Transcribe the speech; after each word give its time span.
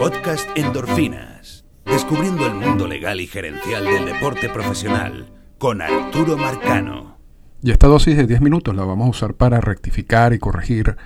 Podcast 0.00 0.48
Endorfinas. 0.56 1.66
Descubriendo 1.84 2.46
el 2.46 2.54
mundo 2.54 2.88
legal 2.88 3.20
y 3.20 3.26
gerencial 3.26 3.84
del 3.84 4.06
deporte 4.06 4.48
profesional 4.48 5.30
con 5.58 5.82
Arturo 5.82 6.38
Marcano. 6.38 7.18
Y 7.62 7.70
esta 7.70 7.86
dosis 7.86 8.16
de 8.16 8.26
10 8.26 8.40
minutos 8.40 8.74
la 8.74 8.84
vamos 8.84 9.06
a 9.06 9.10
usar 9.10 9.34
para 9.34 9.60
rectificar 9.60 10.32
y 10.32 10.38
corregir 10.38 10.96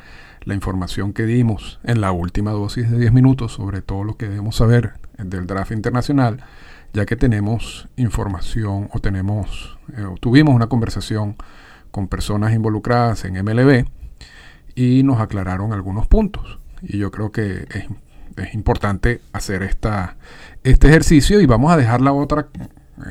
la 0.45 0.55
información 0.55 1.13
que 1.13 1.25
dimos 1.25 1.81
en 1.83 2.01
la 2.01 2.13
última 2.13 2.53
dosis 2.53 2.89
de 2.89 3.01
10 3.01 3.13
minutos 3.13 3.55
sobre 3.55 3.83
todo 3.83 4.05
lo 4.05 4.17
que 4.17 4.29
debemos 4.29 4.55
saber 4.55 4.93
del 5.19 5.49
draft 5.49 5.73
internacional, 5.73 6.45
ya 6.93 7.05
que 7.05 7.17
tenemos 7.17 7.89
información 7.97 8.91
o 8.93 9.01
tenemos 9.01 9.77
eh, 9.97 10.05
tuvimos 10.21 10.55
una 10.55 10.69
conversación 10.69 11.35
con 11.91 12.07
personas 12.07 12.55
involucradas 12.55 13.25
en 13.25 13.45
MLB 13.45 13.87
y 14.77 15.03
nos 15.03 15.19
aclararon 15.21 15.73
algunos 15.73 16.07
puntos. 16.07 16.61
Y 16.81 16.99
yo 16.99 17.11
creo 17.11 17.33
que 17.33 17.67
es, 17.75 17.87
importante 18.53 19.21
hacer 19.33 19.63
esta, 19.63 20.17
este 20.63 20.89
ejercicio 20.89 21.41
y 21.41 21.47
vamos 21.47 21.73
a 21.73 21.77
dejar 21.77 22.01
la 22.01 22.13
otra, 22.13 22.49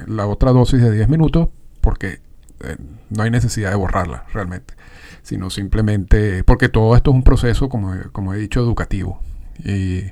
la 0.08 0.28
otra 0.28 0.52
dosis 0.52 0.82
de 0.82 0.92
10 0.92 1.10
minutos 1.10 1.50
porque 1.82 2.20
eh, 2.64 2.78
no 3.10 3.24
hay 3.24 3.32
necesidad 3.32 3.70
de 3.70 3.76
borrarla 3.76 4.26
realmente, 4.34 4.74
sino 5.22 5.50
simplemente 5.50 6.44
porque 6.44 6.70
todo 6.70 6.96
esto 6.96 7.12
es 7.12 7.16
un 7.16 7.24
proceso, 7.24 7.70
como, 7.70 7.94
como 8.12 8.34
he 8.34 8.38
dicho, 8.38 8.60
educativo. 8.60 9.22
Y 9.64 10.04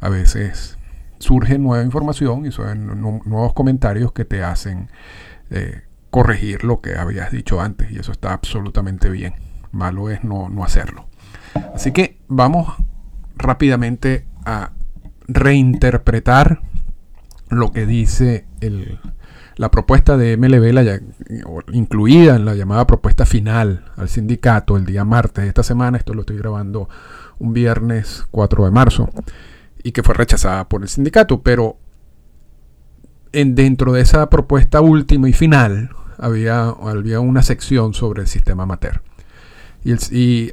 a 0.00 0.08
veces 0.08 0.78
surge 1.18 1.58
nueva 1.58 1.84
información 1.84 2.46
y 2.46 2.52
son 2.52 3.00
nuevos 3.00 3.52
comentarios 3.52 4.12
que 4.12 4.24
te 4.24 4.42
hacen 4.42 4.88
eh, 5.50 5.82
corregir 6.10 6.64
lo 6.64 6.80
que 6.80 6.96
habías 6.96 7.30
dicho 7.32 7.60
antes 7.60 7.90
y 7.90 7.98
eso 7.98 8.12
está 8.12 8.32
absolutamente 8.32 9.10
bien. 9.10 9.34
Malo 9.72 10.10
es 10.10 10.24
no, 10.24 10.48
hacerlo. 10.64 11.06
Así 11.74 11.92
que 11.92 12.18
vamos 12.28 12.74
rápidamente 13.36 14.26
reinterpretar 15.26 16.62
lo 17.50 17.72
que 17.72 17.86
dice 17.86 18.46
la 19.56 19.70
propuesta 19.70 20.16
de 20.16 20.36
MLB, 20.36 21.02
incluida 21.72 22.36
en 22.36 22.44
la 22.44 22.54
llamada 22.54 22.86
propuesta 22.86 23.26
final 23.26 23.84
al 23.96 24.08
sindicato 24.08 24.76
el 24.76 24.86
día 24.86 25.04
martes 25.04 25.44
de 25.44 25.48
esta 25.48 25.62
semana. 25.62 25.98
Esto 25.98 26.14
lo 26.14 26.20
estoy 26.20 26.38
grabando 26.38 26.88
un 27.38 27.52
viernes 27.52 28.24
4 28.30 28.64
de 28.64 28.70
marzo 28.70 29.10
y 29.82 29.92
que 29.92 30.02
fue 30.02 30.14
rechazada 30.14 30.68
por 30.68 30.82
el 30.82 30.88
sindicato, 30.88 31.42
pero 31.42 31.76
en, 33.32 33.54
dentro 33.54 33.92
de 33.92 34.02
esa 34.02 34.28
propuesta 34.30 34.80
última 34.80 35.28
y 35.28 35.32
final 35.32 35.90
había, 36.18 36.68
había 36.68 37.20
una 37.20 37.42
sección 37.42 37.94
sobre 37.94 38.22
el 38.22 38.28
sistema 38.28 38.64
amateur. 38.64 39.02
Y, 39.84 40.52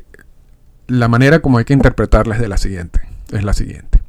la 0.88 1.08
manera 1.08 1.40
como 1.40 1.58
hay 1.58 1.66
que 1.66 1.74
interpretarla 1.74 2.36
es 2.36 2.42
de 2.42 2.48
la 2.48 2.58
siguiente. 2.58 3.02
Es 3.32 3.44
la 3.44 3.54
siguiente. 3.54 4.02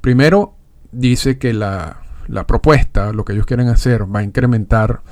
Primero, 0.00 0.54
dice 0.92 1.38
que 1.38 1.52
la, 1.52 2.02
la 2.28 2.46
propuesta, 2.46 3.12
lo 3.12 3.24
que 3.24 3.32
ellos 3.32 3.46
quieren 3.46 3.68
hacer, 3.68 4.04
va 4.14 4.20
a 4.20 4.22
incrementar 4.22 5.02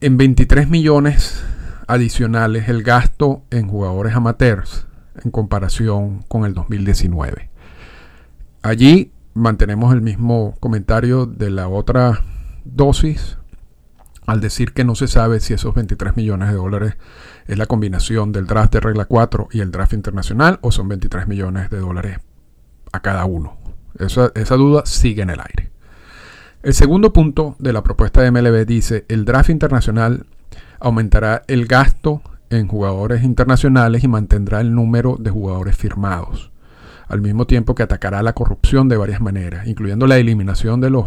en 0.00 0.16
23 0.16 0.68
millones 0.68 1.44
adicionales 1.86 2.68
el 2.68 2.82
gasto 2.82 3.42
en 3.50 3.68
jugadores 3.68 4.14
amateurs 4.14 4.86
en 5.24 5.30
comparación 5.30 6.22
con 6.28 6.44
el 6.44 6.54
2019. 6.54 7.50
Allí 8.62 9.12
mantenemos 9.34 9.92
el 9.92 10.02
mismo 10.02 10.54
comentario 10.60 11.26
de 11.26 11.50
la 11.50 11.68
otra 11.68 12.24
dosis 12.64 13.38
al 14.28 14.42
decir 14.42 14.74
que 14.74 14.84
no 14.84 14.94
se 14.94 15.08
sabe 15.08 15.40
si 15.40 15.54
esos 15.54 15.74
23 15.74 16.14
millones 16.14 16.50
de 16.50 16.54
dólares 16.54 16.98
es 17.46 17.56
la 17.56 17.64
combinación 17.64 18.30
del 18.30 18.46
draft 18.46 18.74
de 18.74 18.80
regla 18.80 19.06
4 19.06 19.48
y 19.52 19.60
el 19.60 19.70
draft 19.70 19.94
internacional 19.94 20.58
o 20.60 20.70
son 20.70 20.86
23 20.86 21.26
millones 21.26 21.70
de 21.70 21.78
dólares 21.78 22.18
a 22.92 23.00
cada 23.00 23.24
uno. 23.24 23.56
Esa, 23.98 24.56
duda 24.56 24.82
sigue 24.84 25.22
en 25.22 25.30
el 25.30 25.40
aire. 25.40 25.70
El 26.62 26.74
segundo 26.74 27.10
punto 27.10 27.56
de 27.58 27.72
la 27.72 27.82
propuesta 27.82 28.20
de 28.20 28.30
MLB 28.30 28.66
dice, 28.66 29.06
el 29.08 29.24
draft 29.24 29.48
internacional 29.48 30.26
aumentará 30.78 31.42
el 31.46 31.64
gasto 31.64 32.20
en 32.50 32.68
jugadores 32.68 33.24
internacionales 33.24 34.04
y 34.04 34.08
mantendrá 34.08 34.60
el 34.60 34.74
número 34.74 35.16
de 35.18 35.30
jugadores 35.30 35.74
firmados, 35.74 36.50
al 37.06 37.22
mismo 37.22 37.46
tiempo 37.46 37.74
que 37.74 37.82
atacará 37.82 38.22
la 38.22 38.34
corrupción 38.34 38.90
de 38.90 38.98
varias 38.98 39.22
maneras, 39.22 39.66
incluyendo 39.66 40.06
la 40.06 40.18
eliminación 40.18 40.82
de 40.82 40.90
los 40.90 41.06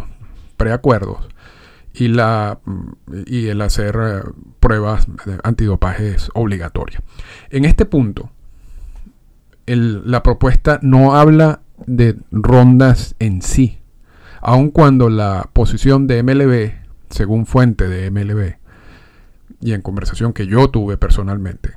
preacuerdos 0.57 1.27
y, 1.93 2.07
la, 2.07 2.59
y 3.25 3.47
el 3.47 3.61
hacer 3.61 3.97
eh, 4.01 4.31
pruebas 4.59 5.07
de 5.25 5.39
antidopaje 5.43 6.15
es 6.15 6.29
obligatoria. 6.33 7.01
En 7.49 7.65
este 7.65 7.85
punto, 7.85 8.31
la 9.65 10.23
propuesta 10.23 10.79
no 10.81 11.15
habla 11.15 11.61
de 11.85 12.17
rondas 12.31 13.15
en 13.19 13.41
sí, 13.41 13.79
aun 14.41 14.69
cuando 14.69 15.09
la 15.09 15.49
posición 15.53 16.07
de 16.07 16.23
MLB, 16.23 16.73
según 17.09 17.45
fuente 17.45 17.87
de 17.87 18.09
MLB, 18.09 18.55
y 19.61 19.73
en 19.73 19.81
conversación 19.81 20.33
que 20.33 20.47
yo 20.47 20.69
tuve 20.69 20.97
personalmente, 20.97 21.75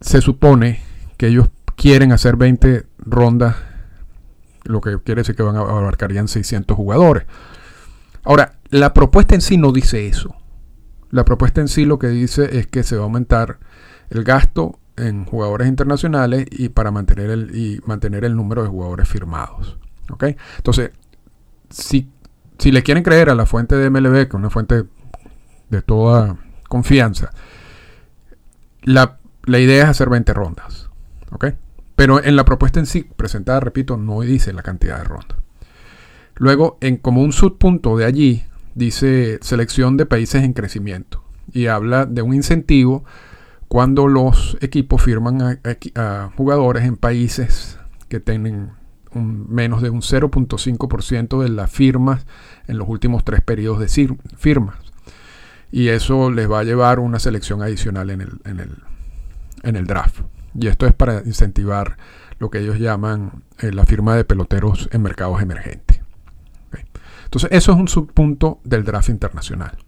se 0.00 0.20
supone 0.20 0.80
que 1.16 1.28
ellos 1.28 1.50
quieren 1.76 2.12
hacer 2.12 2.36
20 2.36 2.86
rondas, 2.98 3.56
lo 4.64 4.80
que 4.80 4.98
quiere 5.00 5.20
decir 5.20 5.36
que 5.36 5.42
van 5.42 5.56
a 5.56 5.60
abarcarían 5.60 6.28
600 6.28 6.76
jugadores. 6.76 7.24
Ahora, 8.24 8.58
la 8.70 8.94
propuesta 8.94 9.34
en 9.34 9.40
sí 9.40 9.56
no 9.56 9.72
dice 9.72 10.06
eso. 10.06 10.34
La 11.10 11.24
propuesta 11.24 11.60
en 11.60 11.68
sí 11.68 11.84
lo 11.84 11.98
que 11.98 12.08
dice 12.08 12.58
es 12.58 12.66
que 12.66 12.82
se 12.82 12.96
va 12.96 13.02
a 13.02 13.04
aumentar 13.04 13.58
el 14.10 14.24
gasto 14.24 14.78
en 14.96 15.24
jugadores 15.24 15.68
internacionales 15.68 16.46
y 16.50 16.68
para 16.68 16.90
mantener 16.90 17.30
el, 17.30 17.56
y 17.56 17.80
mantener 17.86 18.24
el 18.24 18.36
número 18.36 18.62
de 18.62 18.68
jugadores 18.68 19.08
firmados. 19.08 19.78
Entonces, 20.56 20.90
si, 21.70 22.10
si 22.58 22.70
le 22.70 22.82
quieren 22.82 23.02
creer 23.02 23.30
a 23.30 23.34
la 23.34 23.46
fuente 23.46 23.76
de 23.76 23.90
MLB, 23.90 24.12
que 24.12 24.28
es 24.28 24.34
una 24.34 24.50
fuente 24.50 24.84
de 25.70 25.82
toda 25.82 26.36
confianza, 26.68 27.30
la, 28.82 29.18
idea 29.46 29.84
es 29.84 29.88
hacer 29.88 30.08
20 30.10 30.32
rondas. 30.34 30.90
Pero 31.96 32.22
en 32.22 32.36
la 32.36 32.44
propuesta 32.44 32.80
en 32.80 32.86
sí, 32.86 33.08
presentada, 33.16 33.60
repito, 33.60 33.96
no 33.96 34.20
dice 34.20 34.52
la 34.52 34.62
cantidad 34.62 34.98
de 34.98 35.04
rondas. 35.04 35.38
Luego, 36.36 36.78
en 36.80 36.96
como 36.96 37.22
un 37.22 37.32
subpunto 37.32 37.96
de 37.96 38.04
allí, 38.04 38.44
dice 38.74 39.38
selección 39.42 39.96
de 39.96 40.06
países 40.06 40.42
en 40.42 40.52
crecimiento 40.52 41.22
y 41.52 41.66
habla 41.66 42.06
de 42.06 42.22
un 42.22 42.34
incentivo 42.34 43.04
cuando 43.68 44.06
los 44.06 44.56
equipos 44.60 45.02
firman 45.02 45.58
a, 45.94 46.30
jugadores 46.36 46.84
en 46.84 46.96
países 46.96 47.78
que 48.08 48.20
tienen 48.20 48.70
menos 49.14 49.82
de 49.82 49.90
un 49.90 50.00
0.5% 50.00 51.42
de 51.42 51.48
las 51.48 51.70
firmas 51.70 52.26
en 52.66 52.78
los 52.78 52.88
últimos 52.88 53.24
tres 53.24 53.40
periodos 53.40 53.80
de 53.80 54.16
firmas. 54.36 54.76
Y 55.70 55.88
eso 55.88 56.30
les 56.30 56.50
va 56.50 56.60
a 56.60 56.64
llevar 56.64 56.98
una 56.98 57.18
selección 57.18 57.62
adicional 57.62 58.10
en 58.10 58.20
el, 59.62 59.86
draft. 59.86 60.20
Y 60.54 60.66
esto 60.66 60.86
es 60.86 60.92
para 60.92 61.22
incentivar 61.24 61.96
lo 62.38 62.50
que 62.50 62.58
ellos 62.58 62.78
llaman 62.78 63.42
eh, 63.58 63.72
la 63.72 63.86
firma 63.86 64.16
de 64.16 64.24
peloteros 64.24 64.90
en 64.92 65.00
mercados 65.00 65.40
emergentes. 65.40 65.91
Entonces, 67.32 67.48
eso 67.52 67.72
es 67.72 67.78
un 67.78 67.88
subpunto 67.88 68.60
del 68.62 68.84
draft 68.84 69.08
internacional. 69.08 69.78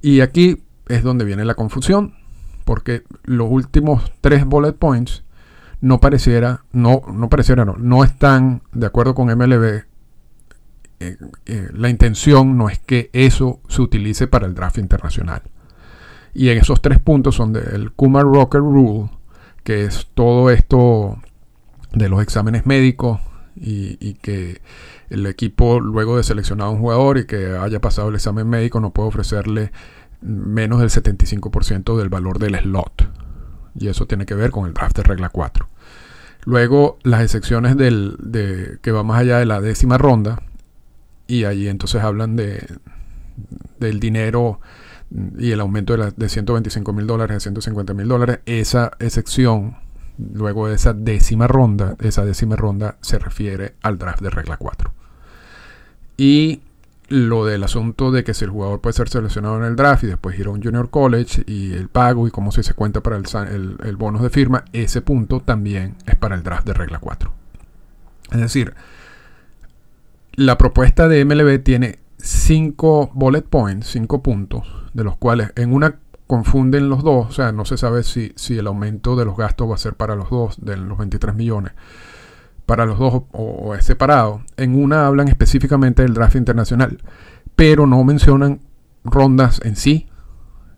Y 0.00 0.22
aquí 0.22 0.62
es 0.88 1.02
donde 1.02 1.26
viene 1.26 1.44
la 1.44 1.56
confusión, 1.56 2.14
porque 2.64 3.02
los 3.24 3.50
últimos 3.50 4.10
tres 4.22 4.46
bullet 4.46 4.72
points 4.72 5.24
no 5.82 6.00
pareciera, 6.00 6.64
no, 6.72 7.02
no 7.12 7.28
pareciera, 7.28 7.66
no, 7.66 7.74
no 7.76 8.02
están 8.02 8.62
de 8.72 8.86
acuerdo 8.86 9.14
con 9.14 9.26
MLB. 9.26 9.84
Eh, 11.00 11.18
eh, 11.44 11.68
la 11.74 11.90
intención 11.90 12.56
no 12.56 12.70
es 12.70 12.78
que 12.78 13.10
eso 13.12 13.60
se 13.68 13.82
utilice 13.82 14.26
para 14.26 14.46
el 14.46 14.54
draft 14.54 14.78
internacional. 14.78 15.42
Y 16.32 16.48
en 16.48 16.56
esos 16.56 16.80
tres 16.80 16.98
puntos 16.98 17.34
son 17.34 17.52
del 17.52 17.92
Kumar 17.92 18.24
Rocker 18.24 18.62
Rule, 18.62 19.10
que 19.64 19.84
es 19.84 20.08
todo 20.14 20.48
esto 20.48 21.18
de 21.92 22.08
los 22.08 22.22
exámenes 22.22 22.64
médicos 22.64 23.20
y 23.56 24.14
que 24.14 24.60
el 25.10 25.26
equipo 25.26 25.80
luego 25.80 26.16
de 26.16 26.22
seleccionar 26.22 26.68
a 26.68 26.70
un 26.70 26.78
jugador 26.78 27.18
y 27.18 27.26
que 27.26 27.56
haya 27.56 27.80
pasado 27.80 28.08
el 28.08 28.14
examen 28.14 28.48
médico 28.48 28.80
no 28.80 28.90
puede 28.92 29.08
ofrecerle 29.08 29.72
menos 30.20 30.80
del 30.80 30.90
75% 30.90 31.96
del 31.96 32.08
valor 32.08 32.38
del 32.38 32.56
slot. 32.56 33.08
Y 33.74 33.88
eso 33.88 34.06
tiene 34.06 34.26
que 34.26 34.34
ver 34.34 34.50
con 34.50 34.66
el 34.66 34.74
draft 34.74 34.96
de 34.96 35.02
regla 35.02 35.28
4. 35.30 35.68
Luego 36.44 36.98
las 37.02 37.22
excepciones 37.22 37.76
del, 37.76 38.16
de, 38.18 38.78
que 38.82 38.92
va 38.92 39.02
más 39.02 39.20
allá 39.20 39.38
de 39.38 39.46
la 39.46 39.60
décima 39.60 39.98
ronda. 39.98 40.42
Y 41.26 41.44
allí 41.44 41.68
entonces 41.68 42.02
hablan 42.02 42.36
de, 42.36 42.66
del 43.78 44.00
dinero 44.00 44.60
y 45.38 45.52
el 45.52 45.60
aumento 45.60 45.92
de, 45.92 45.98
la, 45.98 46.10
de 46.10 46.28
125 46.28 46.92
mil 46.92 47.06
dólares 47.06 47.36
a 47.36 47.40
150 47.40 47.94
mil 47.94 48.08
dólares. 48.08 48.40
Esa 48.46 48.92
excepción 48.98 49.76
luego 50.32 50.68
de 50.68 50.74
esa 50.74 50.92
décima 50.92 51.46
ronda, 51.46 51.96
esa 52.00 52.24
décima 52.24 52.56
ronda 52.56 52.96
se 53.00 53.18
refiere 53.18 53.74
al 53.82 53.98
draft 53.98 54.22
de 54.22 54.30
regla 54.30 54.56
4. 54.56 54.92
Y 56.16 56.62
lo 57.08 57.44
del 57.44 57.64
asunto 57.64 58.12
de 58.12 58.22
que 58.22 58.34
si 58.34 58.44
el 58.44 58.50
jugador 58.50 58.80
puede 58.80 58.94
ser 58.94 59.08
seleccionado 59.08 59.56
en 59.56 59.64
el 59.64 59.74
draft 59.74 60.04
y 60.04 60.06
después 60.06 60.38
ir 60.38 60.46
a 60.46 60.50
un 60.50 60.62
junior 60.62 60.90
college 60.90 61.42
y 61.46 61.72
el 61.72 61.88
pago 61.88 62.28
y 62.28 62.30
cómo 62.30 62.52
se 62.52 62.72
cuenta 62.74 63.02
para 63.02 63.16
el, 63.16 63.76
el, 63.84 63.96
bonus 63.96 64.22
de 64.22 64.30
firma, 64.30 64.64
ese 64.72 65.00
punto 65.00 65.40
también 65.40 65.96
es 66.06 66.14
para 66.14 66.36
el 66.36 66.44
draft 66.44 66.66
de 66.66 66.72
regla 66.72 67.00
4. 67.00 67.32
Es 68.30 68.40
decir, 68.40 68.74
la 70.34 70.56
propuesta 70.56 71.08
de 71.08 71.24
MLB 71.24 71.62
tiene 71.64 71.98
5 72.18 73.10
bullet 73.14 73.42
points, 73.42 73.88
5 73.88 74.22
puntos, 74.22 74.68
de 74.94 75.02
los 75.02 75.16
cuales 75.16 75.52
en 75.56 75.72
una 75.72 75.96
confunden 76.30 76.88
los 76.88 77.02
dos, 77.02 77.26
o 77.26 77.32
sea, 77.32 77.50
no 77.50 77.64
se 77.64 77.76
sabe 77.76 78.04
si, 78.04 78.32
si 78.36 78.56
el 78.56 78.68
aumento 78.68 79.16
de 79.16 79.24
los 79.24 79.36
gastos 79.36 79.68
va 79.68 79.74
a 79.74 79.78
ser 79.78 79.94
para 79.94 80.14
los 80.14 80.30
dos, 80.30 80.64
de 80.64 80.76
los 80.76 80.96
23 80.96 81.34
millones 81.34 81.72
para 82.66 82.86
los 82.86 83.00
dos 83.00 83.24
o, 83.32 83.74
es 83.74 83.84
separado. 83.84 84.42
En 84.56 84.80
una 84.80 85.08
hablan 85.08 85.26
específicamente 85.26 86.02
del 86.02 86.14
draft 86.14 86.36
internacional, 86.36 87.02
pero 87.56 87.84
no 87.84 88.04
mencionan 88.04 88.60
rondas 89.02 89.60
en 89.64 89.74
sí, 89.74 90.08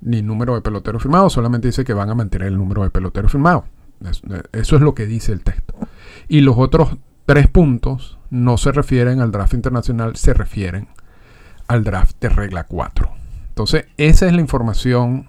ni 0.01 0.23
número 0.23 0.55
de 0.55 0.63
peloteros 0.63 1.03
firmados, 1.03 1.35
solamente 1.35 1.69
dice 1.69 1.85
que 1.85 1.93
van 1.93 2.09
a 2.09 2.15
mantener 2.15 2.49
el 2.49 2.57
número 2.57 2.83
de 2.83 2.89
peloteros 2.89 3.31
firmados. 3.31 3.65
Eso 4.53 4.77
es 4.77 4.81
lo 4.81 4.95
que 4.95 5.05
dice 5.05 5.33
el 5.33 5.43
texto. 5.43 5.75
Y 6.29 6.41
los 6.41 6.57
otros 6.57 6.97
tres 7.27 7.47
puntos 7.49 8.19
no 8.31 8.57
se 8.57 8.73
refieren 8.73 9.21
al 9.21 9.31
draft 9.31 9.53
internacional, 9.53 10.17
se 10.17 10.33
refieren 10.33 10.89
al 11.69 11.85
draft 11.85 12.19
de 12.23 12.31
regla 12.31 12.65
4. 12.65 13.23
Entonces, 13.53 13.85
esa 13.99 14.27
es 14.27 14.33
la 14.33 14.41
información. 14.41 15.29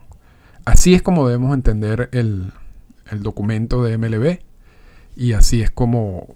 Así 0.66 0.94
es 0.94 1.02
como 1.02 1.28
debemos 1.28 1.54
entender 1.54 2.10
el, 2.14 2.54
el 3.12 3.24
documento 3.24 3.84
de 3.84 3.98
MLB 3.98 4.40
y 5.16 5.34
así 5.34 5.62
es 5.62 5.72
como 5.72 6.36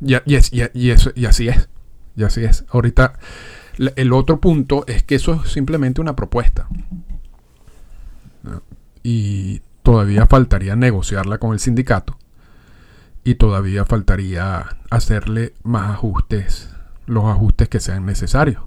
y, 0.00 0.14
y, 0.14 0.90
eso, 0.90 1.10
y 1.14 1.26
así 1.26 1.48
es. 1.48 1.68
Y 2.16 2.24
así 2.24 2.44
es. 2.44 2.64
Ahorita, 2.70 3.14
el 3.96 4.12
otro 4.12 4.40
punto 4.40 4.84
es 4.86 5.02
que 5.02 5.14
eso 5.14 5.40
es 5.44 5.52
simplemente 5.52 6.00
una 6.00 6.16
propuesta. 6.16 6.68
Y 9.02 9.62
todavía 9.82 10.26
faltaría 10.26 10.76
negociarla 10.76 11.38
con 11.38 11.52
el 11.52 11.60
sindicato. 11.60 12.18
Y 13.24 13.34
todavía 13.34 13.84
faltaría 13.84 14.76
hacerle 14.90 15.54
más 15.62 15.90
ajustes, 15.90 16.70
los 17.06 17.24
ajustes 17.26 17.68
que 17.68 17.80
sean 17.80 18.06
necesarios. 18.06 18.62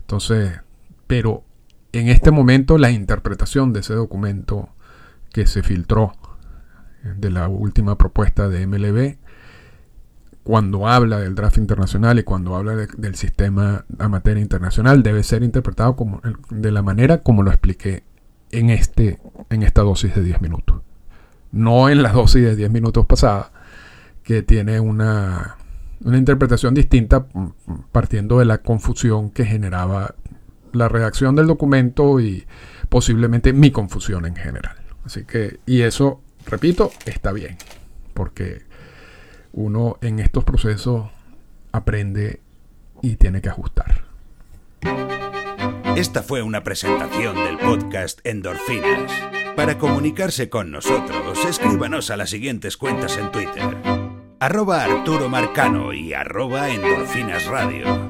Entonces, 0.00 0.60
pero 1.06 1.44
en 1.92 2.08
este 2.08 2.30
momento 2.30 2.78
la 2.78 2.90
interpretación 2.90 3.72
de 3.72 3.80
ese 3.80 3.94
documento 3.94 4.68
que 5.32 5.46
se 5.46 5.62
filtró 5.62 6.12
de 7.16 7.30
la 7.30 7.48
última 7.48 7.96
propuesta 7.96 8.48
de 8.48 8.66
MLB 8.66 9.16
cuando 10.42 10.88
habla 10.88 11.20
del 11.20 11.34
draft 11.34 11.58
internacional 11.58 12.18
y 12.18 12.22
cuando 12.22 12.56
habla 12.56 12.74
del 12.74 13.14
sistema 13.14 13.84
amateur 13.98 14.38
internacional 14.38 15.02
debe 15.02 15.22
ser 15.22 15.42
interpretado 15.42 15.96
como, 15.96 16.20
de 16.50 16.70
la 16.70 16.82
manera 16.82 17.18
como 17.18 17.42
lo 17.42 17.50
expliqué 17.50 18.04
en, 18.50 18.70
este, 18.70 19.18
en 19.50 19.62
esta 19.62 19.82
dosis 19.82 20.14
de 20.14 20.22
10 20.22 20.40
minutos. 20.40 20.80
No 21.52 21.88
en 21.88 22.02
la 22.02 22.12
dosis 22.12 22.42
de 22.42 22.56
10 22.56 22.70
minutos 22.70 23.06
pasada, 23.06 23.52
que 24.22 24.42
tiene 24.42 24.80
una, 24.80 25.56
una 26.04 26.18
interpretación 26.18 26.74
distinta 26.74 27.26
partiendo 27.92 28.38
de 28.38 28.44
la 28.44 28.58
confusión 28.58 29.30
que 29.30 29.44
generaba 29.44 30.14
la 30.72 30.88
redacción 30.88 31.36
del 31.36 31.46
documento 31.46 32.20
y 32.20 32.46
posiblemente 32.88 33.52
mi 33.52 33.70
confusión 33.70 34.26
en 34.26 34.36
general. 34.36 34.76
Así 35.04 35.24
que, 35.24 35.60
y 35.66 35.82
eso, 35.82 36.22
repito, 36.46 36.90
está 37.06 37.32
bien, 37.32 37.56
porque 38.14 38.62
uno 39.52 39.98
en 40.00 40.18
estos 40.18 40.44
procesos 40.44 41.10
aprende 41.72 42.40
y 43.02 43.16
tiene 43.16 43.40
que 43.40 43.48
ajustar. 43.48 44.04
Esta 45.96 46.22
fue 46.22 46.42
una 46.42 46.62
presentación 46.62 47.34
del 47.36 47.58
podcast 47.58 48.20
Endorfinas. 48.24 49.12
Para 49.56 49.76
comunicarse 49.76 50.48
con 50.48 50.70
nosotros, 50.70 51.44
escríbanos 51.44 52.10
a 52.10 52.16
las 52.16 52.30
siguientes 52.30 52.76
cuentas 52.76 53.18
en 53.18 53.30
Twitter. 53.32 53.76
Arroba 54.38 54.84
Arturo 54.84 55.28
Marcano 55.28 55.92
y 55.92 56.14
arroba 56.14 56.70
Endorfinas 56.70 57.44
Radio. 57.46 58.09